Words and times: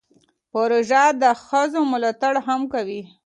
پروژه 0.51 1.03
د 1.21 1.23
ښځو 1.45 1.81
ملاتړ 1.91 2.33
هم 2.47 2.61
کوي. 2.73 3.01